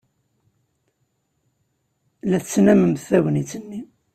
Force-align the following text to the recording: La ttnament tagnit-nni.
La 2.29 2.39
ttnament 2.43 3.03
tagnit-nni. 3.09 3.81